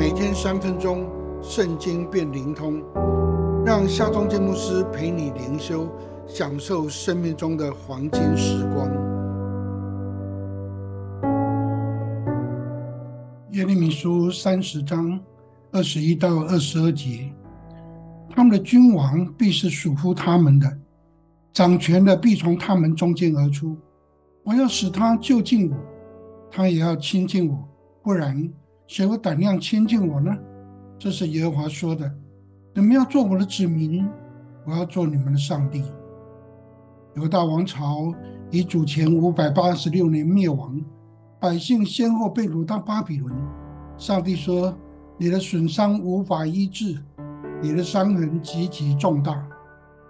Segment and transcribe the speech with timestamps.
[0.00, 1.06] 每天三分钟，
[1.42, 2.82] 圣经变灵通，
[3.66, 5.86] 让夏忠建牧师陪你灵修，
[6.26, 8.88] 享受生命中的黄金时光。
[13.50, 15.20] 耶利米书三十章
[15.70, 17.30] 二十一到二十二节，
[18.30, 20.78] 他们的君王必是属乎他们的，
[21.52, 23.76] 掌权的必从他们中间而出。
[24.44, 25.76] 我要使他就近我，
[26.50, 27.68] 他也要亲近我，
[28.02, 28.50] 不然。
[28.90, 30.36] 谁有胆量亲近我呢？
[30.98, 32.12] 这是耶和华说的。
[32.74, 34.04] 你们要做我的子民，
[34.66, 35.84] 我要做你们的上帝。
[37.14, 38.12] 犹大王朝
[38.50, 40.84] 以主前五百八十六年灭亡，
[41.38, 43.32] 百姓先后被掳到巴比伦。
[43.96, 44.76] 上帝说
[45.16, 46.98] ：“你的损伤无法医治，
[47.62, 49.40] 你的伤痕极其重大，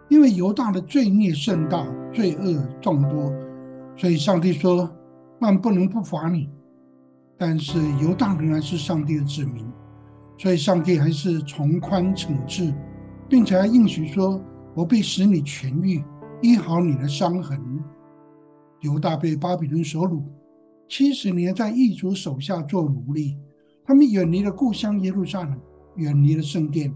[0.09, 3.31] 因为犹大的罪孽甚大，罪恶众多，
[3.95, 4.91] 所以上帝说，
[5.41, 6.49] 万不能不罚你。”
[7.43, 9.67] 但是犹大仍然是上帝的子民，
[10.37, 12.71] 所以上帝还是从宽惩治，
[13.31, 14.39] 并且还应许说
[14.77, 16.05] ：“我必使你痊愈，
[16.43, 17.59] 医好你的伤痕。”
[18.81, 20.23] 犹大被巴比伦所掳，
[20.87, 23.39] 七十年在异族手下做奴隶，
[23.87, 25.59] 他们远离了故乡耶路撒冷，
[25.97, 26.95] 远离了圣殿。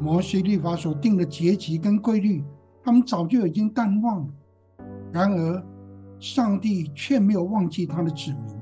[0.00, 2.42] 摩西律法所定的阶级跟规律，
[2.82, 4.28] 他们早就已经淡忘了。
[5.12, 5.62] 然而，
[6.18, 8.57] 上帝却没有忘记他的子民。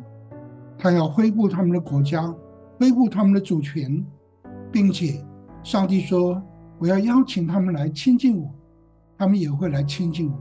[0.79, 2.35] 他要恢复他们的国家，
[2.79, 4.05] 恢复他们的主权，
[4.71, 5.25] 并且
[5.63, 6.43] 上帝说
[6.79, 8.51] ：“我要邀请他们来亲近我，
[9.17, 10.39] 他们也会来亲近我。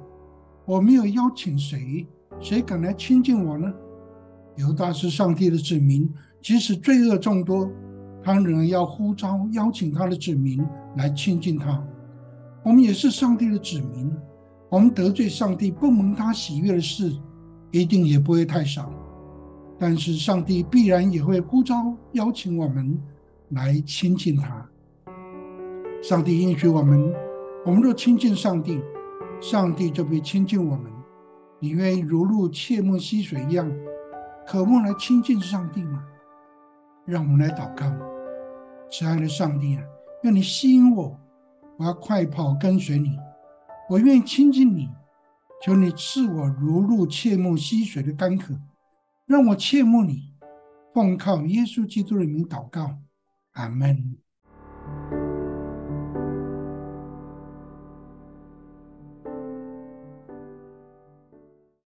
[0.66, 2.08] 我没有邀请谁，
[2.40, 3.72] 谁敢来亲近我呢？”
[4.58, 6.10] 犹大是上帝的子民，
[6.42, 7.70] 即使罪恶众多，
[8.24, 10.66] 他仍然要呼召邀请他的子民
[10.98, 11.82] 来亲近他。
[12.64, 14.12] 我们也是上帝的子民，
[14.70, 17.14] 我们得罪上帝不蒙他喜悦的事，
[17.72, 18.90] 一定也不会太少。
[19.78, 22.98] 但是上帝必然也会呼召邀请我们
[23.50, 24.68] 来亲近他。
[26.02, 27.14] 上帝应许我们，
[27.66, 28.82] 我们若亲近上帝，
[29.42, 30.92] 上帝就会亲近我们。
[31.60, 33.70] 你愿意如入切莫溪水一样，
[34.46, 36.04] 渴望来亲近上帝吗？
[37.06, 37.86] 让我们来祷告，
[38.92, 39.84] 慈爱的上帝啊，
[40.24, 41.20] 愿你吸引我，
[41.78, 43.18] 我要快跑跟随你。
[43.90, 44.90] 我愿意亲近你，
[45.64, 48.54] 求你赐我如入切莫溪水的干渴。
[49.26, 50.36] 让我切慕你，
[50.94, 53.00] 奉靠耶稣基督的名祷告，
[53.54, 54.18] 阿门。